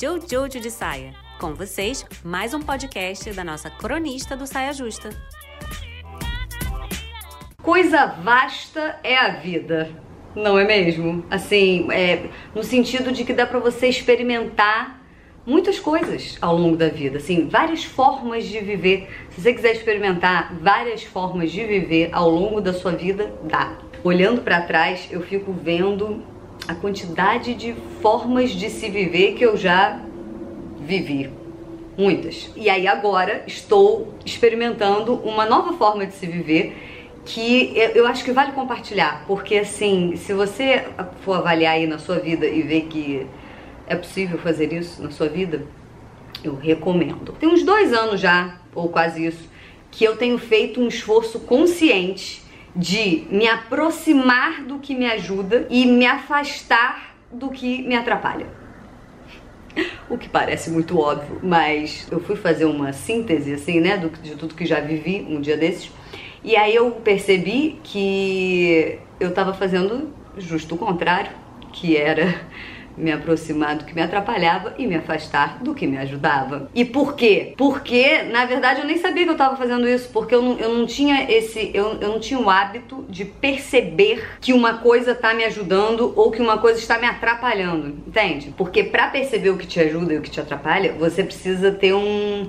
[0.00, 1.12] Jojo de Saia.
[1.38, 5.10] Com vocês, mais um podcast da nossa cronista do Saia Justa.
[7.62, 9.90] Coisa vasta é a vida,
[10.34, 11.22] não é mesmo?
[11.30, 15.02] Assim, é, no sentido de que dá para você experimentar
[15.44, 19.06] muitas coisas ao longo da vida, assim, várias formas de viver.
[19.28, 23.76] Se você quiser experimentar várias formas de viver ao longo da sua vida, dá.
[24.02, 26.24] Olhando para trás, eu fico vendo
[26.70, 30.00] a quantidade de formas de se viver que eu já
[30.78, 31.28] vivi.
[31.98, 32.48] Muitas.
[32.56, 36.76] E aí agora estou experimentando uma nova forma de se viver
[37.24, 40.86] que eu acho que vale compartilhar, porque assim, se você
[41.22, 43.26] for avaliar aí na sua vida e ver que
[43.86, 45.66] é possível fazer isso na sua vida?
[46.42, 47.32] Eu recomendo.
[47.32, 49.50] Tem uns dois anos já, ou quase isso,
[49.90, 52.42] que eu tenho feito um esforço consciente
[52.74, 58.46] de me aproximar do que me ajuda e me afastar do que me atrapalha.
[60.08, 64.54] O que parece muito óbvio, mas eu fui fazer uma síntese, assim, né, de tudo
[64.54, 65.90] que já vivi um dia desses.
[66.42, 71.30] E aí eu percebi que eu tava fazendo justo o contrário,
[71.72, 72.40] que era
[72.96, 76.70] me aproximar do que me atrapalhava e me afastar do que me ajudava.
[76.74, 77.54] E por quê?
[77.56, 80.74] Porque, na verdade, eu nem sabia que eu estava fazendo isso, porque eu não, eu
[80.74, 81.70] não tinha esse.
[81.74, 86.30] Eu, eu não tinha o hábito de perceber que uma coisa está me ajudando ou
[86.30, 87.88] que uma coisa está me atrapalhando.
[88.06, 88.54] Entende?
[88.56, 91.94] Porque para perceber o que te ajuda e o que te atrapalha, você precisa ter
[91.94, 92.48] um,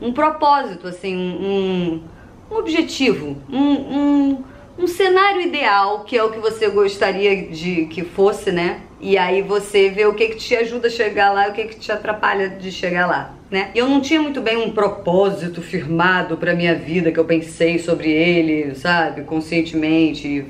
[0.00, 2.02] um propósito, assim, um,
[2.50, 4.44] um objetivo, um, um
[4.78, 8.82] um cenário ideal, que é o que você gostaria de que fosse, né?
[9.00, 11.64] E aí você vê o que que te ajuda a chegar lá e o que
[11.66, 13.70] que te atrapalha de chegar lá, né?
[13.72, 18.10] Eu não tinha muito bem um propósito firmado para minha vida que eu pensei sobre
[18.10, 20.46] ele, sabe, conscientemente.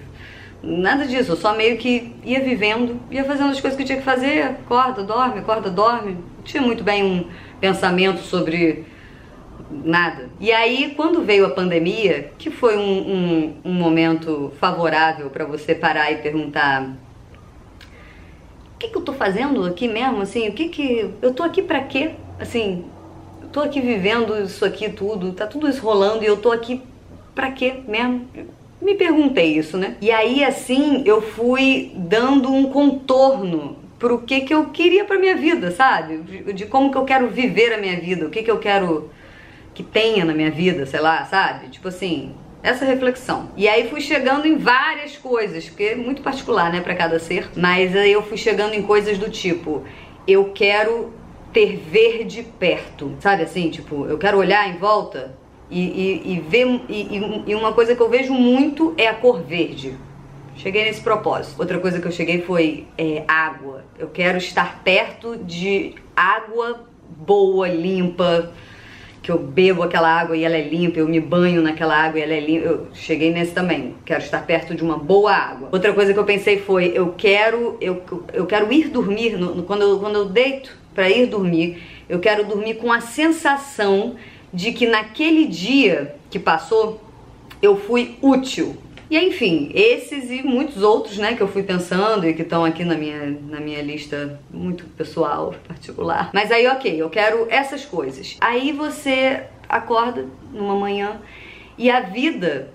[0.62, 3.98] Nada disso, eu só meio que ia vivendo, ia fazendo as coisas que eu tinha
[3.98, 6.12] que fazer, acorda, dorme, acorda, dorme.
[6.12, 7.26] Não tinha muito bem um
[7.60, 8.86] pensamento sobre
[9.70, 10.30] nada.
[10.40, 15.74] E aí, quando veio a pandemia, que foi um, um, um momento favorável para você
[15.74, 16.92] parar e perguntar:
[18.78, 20.22] o que, que eu tô fazendo aqui mesmo?
[20.22, 21.10] Assim, o que que.
[21.20, 22.12] Eu tô aqui para quê?
[22.38, 22.84] Assim,
[23.42, 26.80] eu tô aqui vivendo isso aqui tudo, tá tudo isso rolando e eu tô aqui
[27.34, 28.28] para quê mesmo?
[28.80, 29.96] Me perguntei isso, né?
[30.00, 35.34] E aí, assim, eu fui dando um contorno pro que que eu queria pra minha
[35.34, 36.18] vida, sabe?
[36.52, 39.10] De, como que eu quero viver a minha vida, o que que eu quero
[39.74, 41.66] que tenha na minha vida, sei lá, sabe?
[41.66, 42.32] Tipo assim,
[42.62, 43.50] essa reflexão.
[43.56, 47.48] E aí fui chegando em várias coisas, porque é muito particular, né, para cada ser,
[47.56, 49.84] mas aí eu fui chegando em coisas do tipo,
[50.26, 51.12] eu quero
[51.52, 55.34] ter verde perto, sabe assim, tipo, eu quero olhar em volta
[55.70, 59.42] e, e, e ver, e, e uma coisa que eu vejo muito é a cor
[59.42, 59.96] verde.
[60.56, 61.60] Cheguei nesse propósito.
[61.60, 63.84] Outra coisa que eu cheguei foi é, água.
[63.96, 68.52] Eu quero estar perto de água boa, limpa,
[69.28, 72.22] que eu bebo aquela água e ela é limpa, eu me banho naquela água e
[72.22, 72.66] ela é limpa.
[72.66, 73.94] Eu cheguei nesse também.
[74.02, 75.68] Quero estar perto de uma boa água.
[75.70, 78.02] Outra coisa que eu pensei foi, eu quero eu,
[78.32, 82.42] eu quero ir dormir no, quando eu, quando eu deito para ir dormir, eu quero
[82.46, 84.16] dormir com a sensação
[84.50, 86.98] de que naquele dia que passou
[87.60, 88.78] eu fui útil
[89.10, 92.84] e enfim, esses e muitos outros, né, que eu fui pensando e que estão aqui
[92.84, 96.30] na minha, na minha lista muito pessoal, particular.
[96.34, 98.36] Mas aí, ok, eu quero essas coisas.
[98.40, 101.20] Aí você acorda numa manhã
[101.76, 102.72] e a vida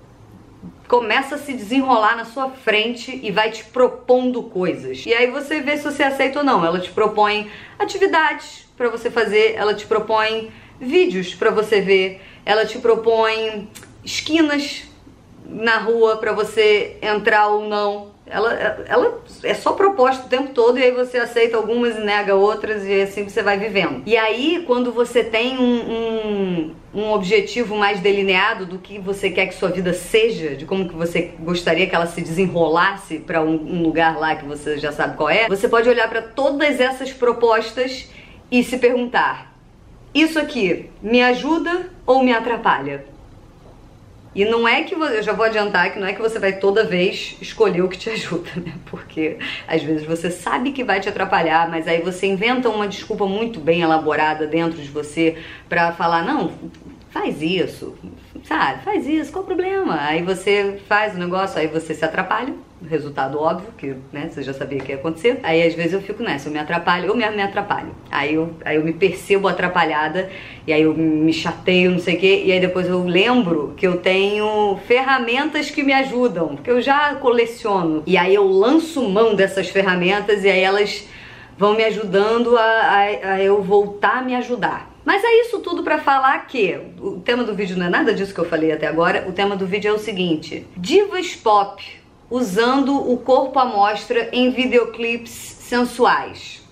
[0.88, 5.06] começa a se desenrolar na sua frente e vai te propondo coisas.
[5.06, 6.66] E aí você vê se você aceita ou não.
[6.66, 12.66] Ela te propõe atividades para você fazer, ela te propõe vídeos para você ver, ela
[12.66, 13.68] te propõe
[14.04, 14.84] esquinas
[15.54, 18.12] na rua para você entrar ou não.
[18.26, 18.54] Ela,
[18.88, 22.86] ela é só proposta o tempo todo e aí você aceita algumas e nega outras
[22.86, 24.02] e assim você vai vivendo.
[24.06, 29.48] E aí, quando você tem um, um, um objetivo mais delineado do que você quer
[29.48, 33.56] que sua vida seja, de como que você gostaria que ela se desenrolasse para um,
[33.56, 37.12] um lugar lá que você já sabe qual é, você pode olhar para todas essas
[37.12, 38.10] propostas
[38.50, 39.54] e se perguntar:
[40.14, 43.13] isso aqui me ajuda ou me atrapalha?
[44.36, 46.84] E não é que eu já vou adiantar que não é que você vai toda
[46.84, 48.74] vez escolher o que te ajuda, né?
[48.86, 49.38] Porque
[49.68, 53.60] às vezes você sabe que vai te atrapalhar, mas aí você inventa uma desculpa muito
[53.60, 55.38] bem elaborada dentro de você
[55.70, 56.52] para falar: "Não,
[57.12, 57.96] faz isso,
[58.44, 58.84] sabe?
[58.84, 59.98] Faz isso, qual o problema?".
[60.02, 62.54] Aí você faz o negócio, aí você se atrapalha
[62.90, 65.40] resultado óbvio, que né, você já sabia que ia acontecer.
[65.44, 67.94] Aí às vezes eu fico nessa, eu me atrapalho, eu mesmo me atrapalho.
[68.12, 70.30] Aí eu, aí eu me percebo atrapalhada,
[70.66, 73.88] e aí eu me chateio, não sei o quê, e aí depois eu lembro que
[73.88, 78.04] eu tenho ferramentas que me ajudam, que eu já coleciono.
[78.06, 81.08] E aí eu lanço mão dessas ferramentas e aí elas
[81.58, 84.93] vão me ajudando a, a, a eu voltar a me ajudar.
[85.06, 88.34] Mas é isso tudo para falar que o tema do vídeo não é nada disso
[88.34, 89.26] que eu falei até agora.
[89.28, 91.84] O tema do vídeo é o seguinte: divas pop
[92.30, 96.64] usando o corpo à mostra em videoclipes sensuais.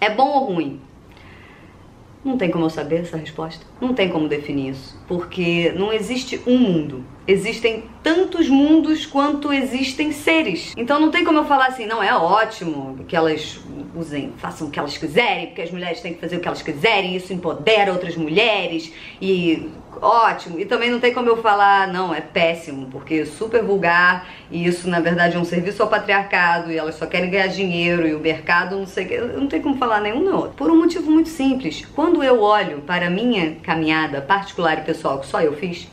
[0.00, 0.80] É bom ou ruim?
[2.24, 3.64] Não tem como eu saber essa resposta.
[3.80, 7.04] Não tem como definir isso, porque não existe um mundo.
[7.26, 10.74] Existem tantos mundos quanto existem seres.
[10.76, 13.60] Então não tem como eu falar assim, não é ótimo que elas
[13.98, 16.62] usem, façam o que elas quiserem, porque as mulheres têm que fazer o que elas
[16.62, 20.58] quiserem, isso empodera outras mulheres e ótimo.
[20.58, 24.66] E também não tem como eu falar, não, é péssimo, porque é super vulgar e
[24.66, 28.14] isso na verdade é um serviço ao patriarcado e elas só querem ganhar dinheiro e
[28.14, 30.52] o mercado não sei, eu não tem como falar nenhum nem outro.
[30.52, 31.84] Por um motivo muito simples.
[31.94, 35.88] Quando eu olho para a minha caminhada particular e pessoal que só eu fiz,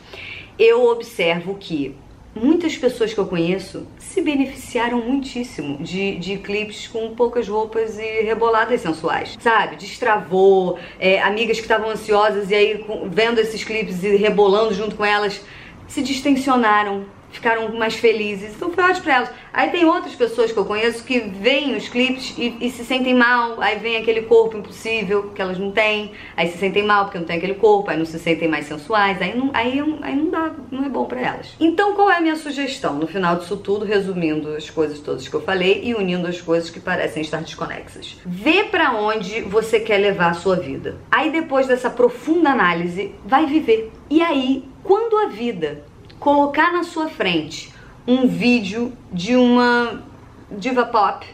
[0.58, 1.94] eu observo que
[2.36, 8.22] muitas pessoas que eu conheço se beneficiaram muitíssimo de, de clipes com poucas roupas e
[8.22, 9.76] reboladas sensuais, sabe?
[9.76, 15.04] Destravou, é, amigas que estavam ansiosas e aí vendo esses clipes e rebolando junto com
[15.04, 15.42] elas
[15.88, 17.06] se distensionaram
[17.36, 18.54] ficaram mais felizes.
[18.54, 19.30] Então foi ótimo pra elas.
[19.52, 23.14] Aí tem outras pessoas que eu conheço que veem os clipes e, e, se sentem
[23.14, 23.60] mal.
[23.60, 26.12] Aí vem aquele corpo impossível que elas não têm.
[26.36, 27.90] Aí se sentem mal porque não tem aquele corpo.
[27.90, 29.20] Aí não se sentem mais sensuais.
[29.20, 31.54] Aí não, aí, aí não dá, não é bom para elas.
[31.60, 32.94] Então qual é a minha sugestão?
[32.94, 36.70] No final disso tudo, resumindo as coisas todas que eu falei e unindo as coisas
[36.70, 38.16] que parecem estar desconexas.
[38.24, 40.96] Vê para onde você quer levar a sua vida.
[41.10, 43.92] Aí depois dessa profunda análise, vai viver.
[44.08, 45.84] E aí, quando a vida
[46.18, 47.72] colocar na sua frente
[48.06, 50.02] um vídeo de uma
[50.50, 51.26] diva pop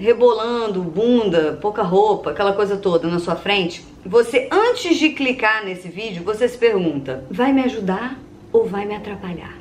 [0.00, 5.88] rebolando, bunda, pouca roupa, aquela coisa toda na sua frente, você antes de clicar nesse
[5.88, 8.18] vídeo, você se pergunta: vai me ajudar
[8.50, 9.54] ou vai me atrapalhar?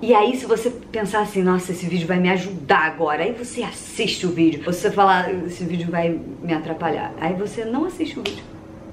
[0.00, 3.62] E aí, se você pensar assim, nossa, esse vídeo vai me ajudar agora, aí você
[3.62, 4.60] assiste o vídeo.
[4.64, 7.12] Você falar, esse vídeo vai me atrapalhar.
[7.20, 8.42] Aí você não assiste o vídeo.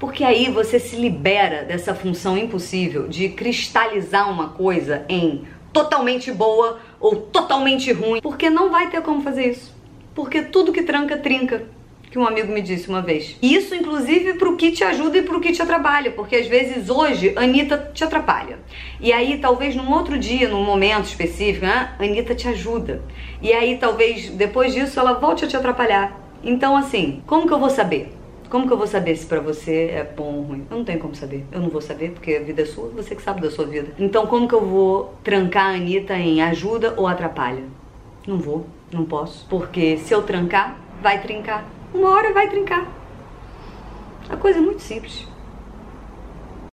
[0.00, 5.44] Porque aí você se libera dessa função impossível de cristalizar uma coisa em
[5.74, 9.72] totalmente boa ou totalmente ruim, porque não vai ter como fazer isso.
[10.14, 11.64] Porque tudo que tranca, trinca
[12.10, 13.36] que um amigo me disse uma vez.
[13.40, 17.34] Isso, inclusive, pro que te ajuda e pro que te atrapalha, porque às vezes hoje
[17.36, 18.58] Anitta te atrapalha.
[19.00, 23.02] E aí, talvez num outro dia, num momento específico, né, a Anitta te ajuda.
[23.40, 26.18] E aí, talvez depois disso, ela volte a te atrapalhar.
[26.42, 28.19] Então, assim, como que eu vou saber?
[28.50, 30.66] Como que eu vou saber se para você é bom ou ruim?
[30.68, 31.46] Eu não tenho como saber.
[31.52, 33.94] Eu não vou saber porque a vida é sua, você que sabe da sua vida.
[33.96, 37.62] Então como que eu vou trancar a Anitta em ajuda ou atrapalha?
[38.26, 39.46] Não vou, não posso.
[39.48, 41.64] Porque se eu trancar, vai trincar.
[41.94, 42.90] Uma hora vai trincar.
[44.28, 45.29] A coisa é muito simples.